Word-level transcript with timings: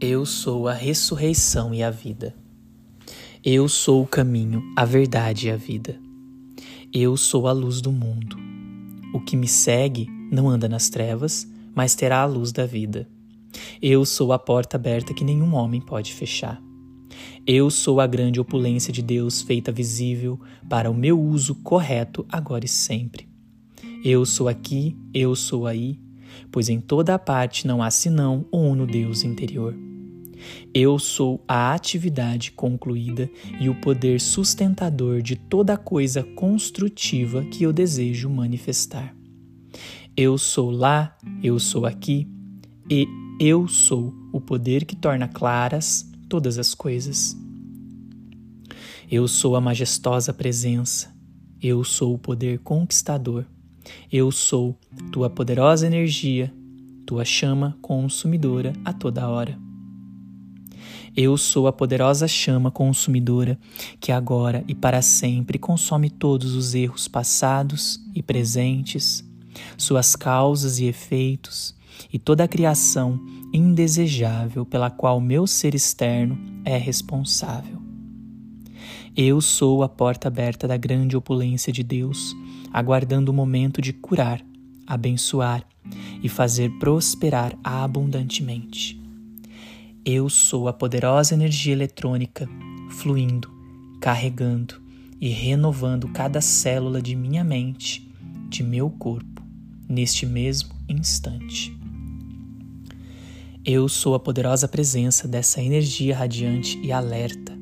Eu 0.00 0.26
sou 0.26 0.66
a 0.66 0.74
ressurreição 0.74 1.72
e 1.72 1.80
a 1.80 1.88
vida. 1.88 2.34
Eu 3.44 3.68
sou 3.68 4.02
o 4.02 4.06
caminho, 4.06 4.60
a 4.76 4.84
verdade 4.84 5.46
e 5.46 5.50
a 5.52 5.56
vida. 5.56 6.00
Eu 6.92 7.16
sou 7.16 7.46
a 7.46 7.52
luz 7.52 7.80
do 7.80 7.92
mundo. 7.92 8.36
O 9.14 9.20
que 9.20 9.36
me 9.36 9.46
segue 9.46 10.08
não 10.32 10.48
anda 10.48 10.68
nas 10.68 10.88
trevas, 10.90 11.46
mas 11.72 11.94
terá 11.94 12.22
a 12.22 12.26
luz 12.26 12.50
da 12.50 12.66
vida. 12.66 13.08
Eu 13.80 14.04
sou 14.04 14.32
a 14.32 14.38
porta 14.38 14.76
aberta 14.76 15.14
que 15.14 15.22
nenhum 15.22 15.54
homem 15.54 15.80
pode 15.80 16.12
fechar. 16.12 16.60
Eu 17.46 17.70
sou 17.70 18.00
a 18.00 18.06
grande 18.06 18.40
opulência 18.40 18.92
de 18.92 19.00
Deus 19.00 19.42
feita 19.42 19.70
visível 19.70 20.40
para 20.68 20.90
o 20.90 20.94
meu 20.94 21.20
uso 21.20 21.54
correto 21.54 22.26
agora 22.28 22.64
e 22.64 22.68
sempre. 22.68 23.28
Eu 24.04 24.26
sou 24.26 24.48
aqui, 24.48 24.96
eu 25.14 25.36
sou 25.36 25.68
aí, 25.68 26.00
pois 26.50 26.68
em 26.68 26.80
toda 26.80 27.14
a 27.14 27.18
parte 27.18 27.64
não 27.64 27.80
há 27.80 27.90
senão 27.92 28.44
o 28.50 28.58
uno 28.58 28.86
Deus 28.86 29.22
interior. 29.22 29.83
Eu 30.72 30.98
sou 30.98 31.42
a 31.46 31.72
atividade 31.72 32.52
concluída 32.52 33.30
e 33.60 33.68
o 33.68 33.80
poder 33.80 34.20
sustentador 34.20 35.22
de 35.22 35.36
toda 35.36 35.76
coisa 35.76 36.22
construtiva 36.22 37.44
que 37.44 37.64
eu 37.64 37.72
desejo 37.72 38.28
manifestar. 38.28 39.14
Eu 40.16 40.38
sou 40.38 40.70
lá, 40.70 41.16
eu 41.42 41.58
sou 41.58 41.86
aqui, 41.86 42.28
e 42.90 43.06
eu 43.40 43.66
sou 43.66 44.14
o 44.32 44.40
poder 44.40 44.84
que 44.84 44.94
torna 44.94 45.26
claras 45.26 46.08
todas 46.28 46.58
as 46.58 46.74
coisas. 46.74 47.36
Eu 49.10 49.26
sou 49.26 49.56
a 49.56 49.60
majestosa 49.60 50.32
presença, 50.32 51.14
eu 51.60 51.82
sou 51.82 52.14
o 52.14 52.18
poder 52.18 52.58
conquistador, 52.60 53.44
eu 54.10 54.30
sou 54.30 54.78
tua 55.12 55.28
poderosa 55.28 55.86
energia, 55.86 56.52
tua 57.06 57.24
chama 57.24 57.76
consumidora 57.82 58.72
a 58.84 58.92
toda 58.92 59.28
hora. 59.28 59.63
Eu 61.16 61.36
sou 61.36 61.68
a 61.68 61.72
poderosa 61.72 62.26
chama 62.26 62.72
consumidora 62.72 63.56
que 64.00 64.10
agora 64.10 64.64
e 64.66 64.74
para 64.74 65.00
sempre 65.00 65.60
consome 65.60 66.10
todos 66.10 66.54
os 66.54 66.74
erros 66.74 67.06
passados 67.06 68.00
e 68.12 68.20
presentes, 68.20 69.24
suas 69.78 70.16
causas 70.16 70.80
e 70.80 70.86
efeitos 70.86 71.72
e 72.12 72.18
toda 72.18 72.42
a 72.42 72.48
criação 72.48 73.24
indesejável 73.52 74.66
pela 74.66 74.90
qual 74.90 75.20
meu 75.20 75.46
ser 75.46 75.72
externo 75.72 76.36
é 76.64 76.76
responsável. 76.76 77.80
Eu 79.16 79.40
sou 79.40 79.84
a 79.84 79.88
porta 79.88 80.26
aberta 80.26 80.66
da 80.66 80.76
grande 80.76 81.16
opulência 81.16 81.72
de 81.72 81.84
Deus, 81.84 82.34
aguardando 82.72 83.30
o 83.30 83.34
momento 83.34 83.80
de 83.80 83.92
curar, 83.92 84.44
abençoar 84.84 85.64
e 86.20 86.28
fazer 86.28 86.70
prosperar 86.80 87.56
abundantemente. 87.62 89.03
Eu 90.06 90.28
sou 90.28 90.68
a 90.68 90.72
poderosa 90.74 91.32
energia 91.32 91.72
eletrônica 91.72 92.46
fluindo, 92.90 93.50
carregando 94.02 94.78
e 95.18 95.30
renovando 95.30 96.08
cada 96.08 96.42
célula 96.42 97.00
de 97.00 97.16
minha 97.16 97.42
mente, 97.42 98.06
de 98.50 98.62
meu 98.62 98.90
corpo, 98.90 99.42
neste 99.88 100.26
mesmo 100.26 100.74
instante. 100.86 101.74
Eu 103.64 103.88
sou 103.88 104.14
a 104.14 104.20
poderosa 104.20 104.68
presença 104.68 105.26
dessa 105.26 105.62
energia 105.62 106.14
radiante 106.14 106.78
e 106.82 106.92
alerta 106.92 107.58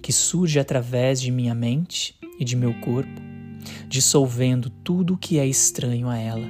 que 0.00 0.14
surge 0.14 0.58
através 0.58 1.20
de 1.20 1.30
minha 1.30 1.54
mente 1.54 2.16
e 2.38 2.44
de 2.44 2.56
meu 2.56 2.72
corpo, 2.80 3.20
dissolvendo 3.86 4.70
tudo 4.82 5.12
o 5.12 5.18
que 5.18 5.38
é 5.38 5.46
estranho 5.46 6.08
a 6.08 6.16
ela. 6.16 6.48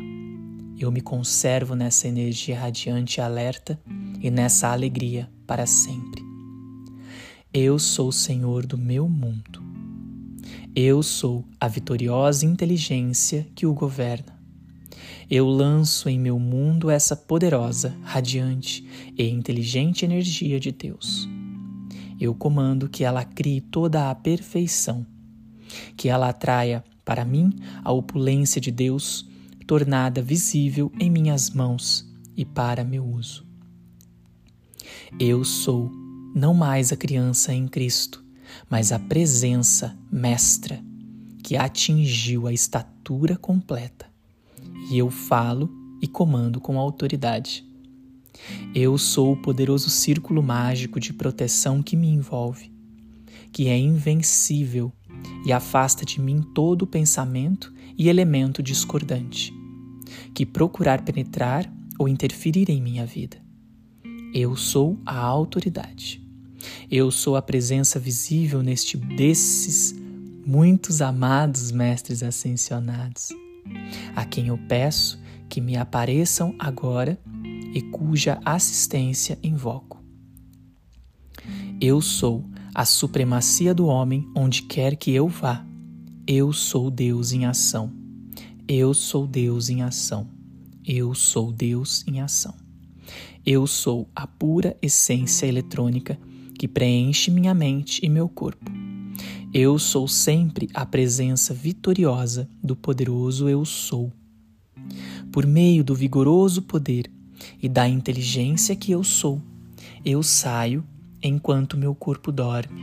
Eu 0.78 0.92
me 0.92 1.00
conservo 1.00 1.74
nessa 1.74 2.06
energia 2.06 2.56
radiante 2.56 3.18
e 3.18 3.20
alerta 3.20 3.76
e 4.20 4.30
nessa 4.30 4.68
alegria 4.68 5.28
para 5.46 5.66
sempre. 5.66 6.22
Eu 7.52 7.78
sou 7.78 8.08
o 8.08 8.12
Senhor 8.12 8.66
do 8.66 8.78
meu 8.78 9.08
mundo. 9.08 9.62
Eu 10.74 11.02
sou 11.02 11.44
a 11.58 11.66
vitoriosa 11.66 12.46
inteligência 12.46 13.46
que 13.54 13.66
o 13.66 13.74
governa. 13.74 14.38
Eu 15.28 15.48
lanço 15.48 16.08
em 16.08 16.18
meu 16.18 16.38
mundo 16.38 16.90
essa 16.90 17.16
poderosa, 17.16 17.96
radiante 18.02 18.86
e 19.16 19.28
inteligente 19.28 20.04
energia 20.04 20.60
de 20.60 20.70
Deus 20.70 21.28
eu 22.20 22.34
comando 22.34 22.88
que 22.88 23.02
ela 23.02 23.24
crie 23.24 23.62
toda 23.62 24.10
a 24.10 24.14
perfeição, 24.14 25.06
que 25.96 26.08
ela 26.10 26.28
atraia 26.28 26.84
para 27.02 27.24
mim 27.24 27.50
a 27.82 27.90
opulência 27.90 28.60
de 28.60 28.70
Deus, 28.70 29.26
tornada 29.66 30.20
visível 30.20 30.92
em 31.00 31.08
minhas 31.08 31.48
mãos 31.50 32.06
e 32.36 32.44
para 32.44 32.84
meu 32.84 33.04
uso. 33.06 33.49
Eu 35.18 35.44
sou 35.44 35.90
não 36.34 36.54
mais 36.54 36.92
a 36.92 36.96
criança 36.96 37.52
em 37.52 37.66
Cristo, 37.66 38.24
mas 38.68 38.92
a 38.92 38.98
presença 38.98 39.96
mestra 40.10 40.82
que 41.42 41.56
atingiu 41.56 42.46
a 42.46 42.52
estatura 42.52 43.36
completa. 43.36 44.06
E 44.90 44.98
eu 44.98 45.10
falo 45.10 45.70
e 46.00 46.06
comando 46.06 46.60
com 46.60 46.78
autoridade. 46.78 47.64
Eu 48.74 48.96
sou 48.96 49.32
o 49.32 49.36
poderoso 49.36 49.90
círculo 49.90 50.42
mágico 50.42 50.98
de 51.00 51.12
proteção 51.12 51.82
que 51.82 51.96
me 51.96 52.08
envolve, 52.08 52.72
que 53.52 53.68
é 53.68 53.76
invencível 53.76 54.92
e 55.44 55.52
afasta 55.52 56.04
de 56.04 56.20
mim 56.20 56.42
todo 56.54 56.86
pensamento 56.86 57.72
e 57.98 58.08
elemento 58.08 58.62
discordante, 58.62 59.52
que 60.34 60.46
procurar 60.46 61.02
penetrar 61.02 61.70
ou 61.98 62.08
interferir 62.08 62.70
em 62.70 62.80
minha 62.80 63.04
vida. 63.04 63.36
Eu 64.32 64.54
sou 64.56 64.98
a 65.04 65.16
autoridade. 65.16 66.22
Eu 66.90 67.10
sou 67.10 67.36
a 67.36 67.42
presença 67.42 67.98
visível 67.98 68.62
neste 68.62 68.96
desses 68.96 69.94
muitos 70.46 71.02
amados 71.02 71.72
mestres 71.72 72.22
ascensionados, 72.22 73.30
a 74.14 74.24
quem 74.24 74.48
eu 74.48 74.58
peço 74.68 75.18
que 75.48 75.60
me 75.60 75.76
apareçam 75.76 76.54
agora 76.58 77.18
e 77.74 77.82
cuja 77.82 78.40
assistência 78.44 79.38
invoco. 79.42 80.02
Eu 81.80 82.00
sou 82.00 82.44
a 82.74 82.84
supremacia 82.84 83.74
do 83.74 83.86
homem 83.86 84.28
onde 84.36 84.62
quer 84.62 84.96
que 84.96 85.10
eu 85.12 85.26
vá. 85.26 85.64
Eu 86.26 86.52
sou 86.52 86.90
Deus 86.90 87.32
em 87.32 87.46
ação. 87.46 87.92
Eu 88.68 88.94
sou 88.94 89.26
Deus 89.26 89.68
em 89.68 89.82
ação. 89.82 90.28
Eu 90.86 91.14
sou 91.14 91.50
Deus 91.50 92.04
em 92.06 92.20
ação. 92.20 92.54
Eu 93.44 93.66
sou 93.66 94.08
a 94.14 94.26
pura 94.26 94.76
essência 94.82 95.46
eletrônica 95.46 96.18
que 96.58 96.68
preenche 96.68 97.30
minha 97.30 97.54
mente 97.54 98.04
e 98.04 98.08
meu 98.08 98.28
corpo. 98.28 98.70
Eu 99.52 99.78
sou 99.78 100.06
sempre 100.06 100.68
a 100.74 100.86
presença 100.86 101.52
vitoriosa 101.52 102.48
do 102.62 102.76
poderoso 102.76 103.48
Eu 103.48 103.64
Sou. 103.64 104.12
Por 105.32 105.46
meio 105.46 105.82
do 105.82 105.94
vigoroso 105.94 106.62
poder 106.62 107.10
e 107.62 107.68
da 107.68 107.88
inteligência 107.88 108.76
que 108.76 108.92
eu 108.92 109.02
sou, 109.02 109.40
eu 110.04 110.22
saio 110.22 110.84
enquanto 111.22 111.76
meu 111.76 111.94
corpo 111.94 112.30
dorme. 112.30 112.80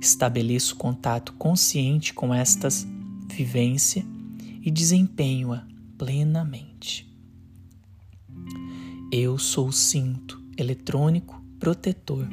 Estabeleço 0.00 0.76
contato 0.76 1.32
consciente 1.34 2.12
com 2.12 2.34
estas 2.34 2.86
vivência 3.28 4.04
e 4.62 4.70
desempenho-a 4.70 5.66
plenamente. 5.96 7.13
Eu 9.16 9.38
sou 9.38 9.68
o 9.68 9.72
cinto 9.72 10.42
eletrônico 10.58 11.40
protetor. 11.60 12.26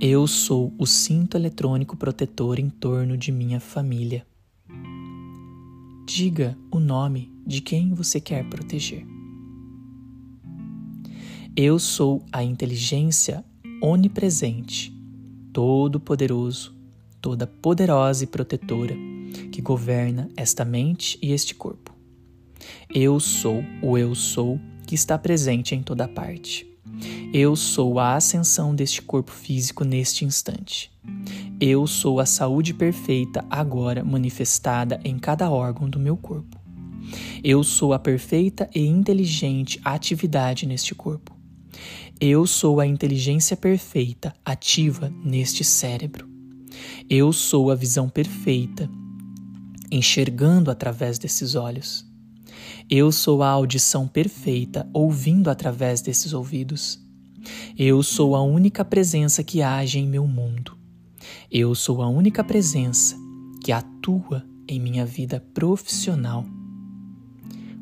Eu 0.00 0.28
sou 0.28 0.72
o 0.78 0.86
cinto 0.86 1.36
eletrônico 1.36 1.96
protetor 1.96 2.60
em 2.60 2.70
torno 2.70 3.16
de 3.16 3.32
minha 3.32 3.58
família. 3.58 4.24
Diga 6.06 6.56
o 6.70 6.78
nome 6.78 7.32
de 7.44 7.60
quem 7.60 7.92
você 7.92 8.20
quer 8.20 8.48
proteger. 8.48 9.04
Eu 11.56 11.80
sou 11.80 12.24
a 12.30 12.44
inteligência 12.44 13.44
onipresente, 13.82 14.96
todo-poderoso, 15.52 16.76
toda 17.20 17.44
poderosa 17.44 18.22
e 18.22 18.28
protetora 18.28 18.94
que 19.50 19.60
governa 19.60 20.28
esta 20.36 20.64
mente 20.64 21.18
e 21.20 21.32
este 21.32 21.56
corpo. 21.56 21.92
Eu 22.88 23.18
sou 23.18 23.64
o 23.82 23.98
eu 23.98 24.14
sou 24.14 24.60
que 24.92 24.96
está 24.96 25.16
presente 25.16 25.74
em 25.74 25.82
toda 25.82 26.06
parte. 26.06 26.70
Eu 27.32 27.56
sou 27.56 27.98
a 27.98 28.14
ascensão 28.14 28.74
deste 28.74 29.00
corpo 29.00 29.32
físico 29.32 29.84
neste 29.84 30.22
instante. 30.22 30.92
Eu 31.58 31.86
sou 31.86 32.20
a 32.20 32.26
saúde 32.26 32.74
perfeita 32.74 33.42
agora 33.48 34.04
manifestada 34.04 35.00
em 35.02 35.18
cada 35.18 35.50
órgão 35.50 35.88
do 35.88 35.98
meu 35.98 36.14
corpo. 36.14 36.60
Eu 37.42 37.64
sou 37.64 37.94
a 37.94 37.98
perfeita 37.98 38.68
e 38.74 38.80
inteligente 38.80 39.80
atividade 39.82 40.66
neste 40.66 40.94
corpo. 40.94 41.34
Eu 42.20 42.46
sou 42.46 42.78
a 42.78 42.86
inteligência 42.86 43.56
perfeita 43.56 44.34
ativa 44.44 45.10
neste 45.24 45.64
cérebro. 45.64 46.28
Eu 47.08 47.32
sou 47.32 47.70
a 47.70 47.74
visão 47.74 48.10
perfeita, 48.10 48.90
enxergando 49.90 50.70
através 50.70 51.18
desses 51.18 51.54
olhos. 51.54 52.11
Eu 52.94 53.10
sou 53.10 53.42
a 53.42 53.48
audição 53.48 54.06
perfeita 54.06 54.86
ouvindo 54.92 55.48
através 55.48 56.02
desses 56.02 56.34
ouvidos. 56.34 57.00
Eu 57.74 58.02
sou 58.02 58.36
a 58.36 58.42
única 58.42 58.84
presença 58.84 59.42
que 59.42 59.62
age 59.62 59.98
em 59.98 60.06
meu 60.06 60.26
mundo. 60.26 60.76
Eu 61.50 61.74
sou 61.74 62.02
a 62.02 62.08
única 62.10 62.44
presença 62.44 63.16
que 63.64 63.72
atua 63.72 64.46
em 64.68 64.78
minha 64.78 65.06
vida 65.06 65.40
profissional. 65.54 66.44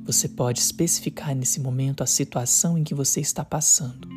Você 0.05 0.29
pode 0.29 0.61
especificar 0.61 1.35
nesse 1.35 1.59
momento 1.59 2.05
a 2.05 2.07
situação 2.07 2.79
em 2.79 2.85
que 2.85 2.95
você 2.95 3.21
está 3.21 3.45
passando. 3.45 4.09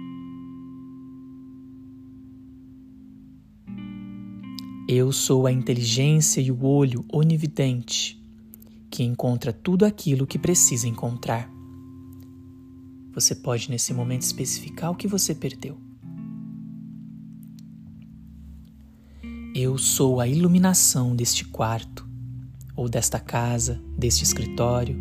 Eu 4.87 5.11
sou 5.11 5.47
a 5.47 5.51
inteligência 5.51 6.39
e 6.39 6.51
o 6.51 6.63
olho 6.63 7.03
onividente 7.11 8.22
que 8.93 9.01
encontra 9.01 9.51
tudo 9.51 9.85
aquilo 9.85 10.27
que 10.27 10.37
precisa 10.37 10.87
encontrar. 10.87 11.49
Você 13.11 13.33
pode 13.33 13.67
nesse 13.71 13.91
momento 13.91 14.21
especificar 14.21 14.91
o 14.91 14.95
que 14.95 15.07
você 15.07 15.33
perdeu. 15.33 15.79
Eu 19.55 19.79
sou 19.79 20.19
a 20.19 20.27
iluminação 20.27 21.15
deste 21.15 21.43
quarto, 21.43 22.07
ou 22.75 22.87
desta 22.87 23.19
casa, 23.19 23.81
deste 23.97 24.23
escritório. 24.23 24.95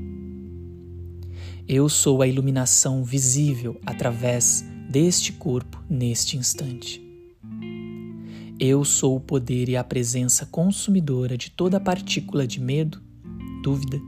Eu 1.68 1.86
sou 1.86 2.22
a 2.22 2.26
iluminação 2.26 3.04
visível 3.04 3.78
através 3.84 4.64
deste 4.88 5.34
corpo 5.34 5.84
neste 5.86 6.38
instante. 6.38 6.98
Eu 8.58 8.86
sou 8.86 9.16
o 9.16 9.20
poder 9.20 9.68
e 9.68 9.76
a 9.76 9.84
presença 9.84 10.46
consumidora 10.46 11.36
de 11.36 11.50
toda 11.50 11.78
partícula 11.78 12.46
de 12.46 12.58
medo, 12.58 13.11
dúvida 13.62 14.00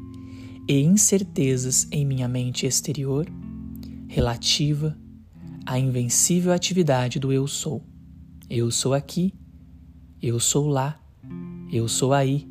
e 0.68 0.80
incertezas 0.80 1.86
em 1.90 2.04
minha 2.04 2.28
mente 2.28 2.66
exterior, 2.66 3.26
relativa 4.08 4.98
à 5.64 5.78
invencível 5.78 6.52
atividade 6.52 7.18
do 7.18 7.32
eu 7.32 7.46
sou. 7.46 7.82
Eu 8.50 8.70
sou 8.70 8.92
aqui 8.92 9.32
eu 10.26 10.40
sou 10.40 10.68
lá, 10.68 10.98
eu 11.70 11.86
sou 11.86 12.14
aí, 12.14 12.48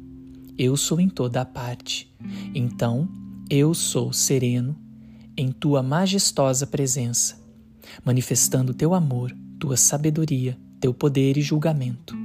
eu 0.60 0.78
sou 0.78 1.00
em 1.00 1.10
toda 1.10 1.42
a 1.42 1.46
parte. 1.46 2.16
Então, 2.54 3.10
eu 3.50 3.74
sou 3.74 4.14
sereno 4.14 4.78
em 5.36 5.52
tua 5.52 5.82
majestosa 5.82 6.68
presença, 6.68 7.36
manifestando 8.06 8.76
teu 8.76 8.94
amor, 8.94 9.36
tua 9.60 9.76
sabedoria, 9.76 10.56
teu 10.80 10.94
poder 10.94 11.36
e 11.36 11.42
julgamento, 11.42 12.16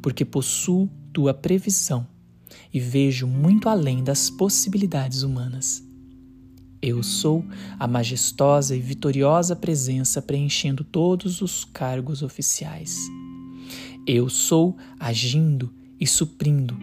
porque 0.00 0.24
possuo 0.24 0.88
tua 1.12 1.34
previsão 1.34 2.06
e 2.72 2.80
vejo 2.80 3.26
muito 3.26 3.68
além 3.68 4.02
das 4.02 4.30
possibilidades 4.30 5.22
humanas. 5.22 5.82
Eu 6.80 7.02
sou 7.02 7.44
a 7.78 7.88
majestosa 7.88 8.76
e 8.76 8.80
vitoriosa 8.80 9.56
presença 9.56 10.22
preenchendo 10.22 10.84
todos 10.84 11.42
os 11.42 11.64
cargos 11.64 12.22
oficiais. 12.22 12.96
Eu 14.06 14.28
sou 14.28 14.76
agindo 14.98 15.74
e 16.00 16.06
suprindo 16.06 16.78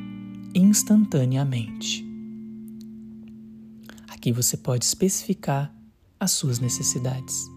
instantaneamente. 0.53 2.05
Aqui 4.07 4.31
você 4.31 4.57
pode 4.57 4.83
especificar 4.83 5.73
as 6.19 6.31
suas 6.31 6.59
necessidades. 6.59 7.54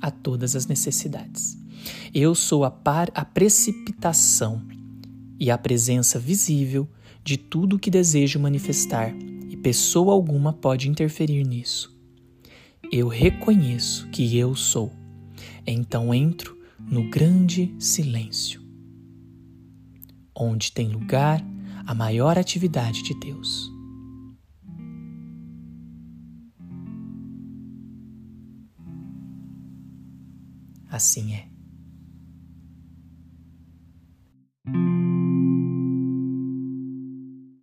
A 0.00 0.10
todas 0.10 0.56
as 0.56 0.66
necessidades. 0.66 1.58
Eu 2.14 2.34
sou 2.34 2.64
a, 2.64 2.70
par, 2.70 3.10
a 3.14 3.24
precipitação 3.24 4.62
e 5.38 5.50
a 5.50 5.56
presença 5.56 6.18
visível 6.18 6.88
de 7.24 7.36
tudo 7.36 7.76
o 7.76 7.78
que 7.78 7.90
desejo 7.90 8.38
manifestar, 8.38 9.14
e 9.48 9.56
pessoa 9.56 10.12
alguma 10.12 10.52
pode 10.52 10.88
interferir 10.88 11.44
nisso. 11.44 11.96
Eu 12.90 13.08
reconheço 13.08 14.08
que 14.08 14.36
eu 14.36 14.54
sou. 14.54 14.90
Então 15.66 16.12
entro 16.12 16.58
no 16.78 17.08
grande 17.08 17.74
silêncio, 17.78 18.60
onde 20.34 20.72
tem 20.72 20.88
lugar 20.88 21.44
a 21.86 21.94
maior 21.94 22.38
atividade 22.38 23.02
de 23.02 23.14
Deus. 23.20 23.69
Assim 30.90 31.34
é. 31.34 31.59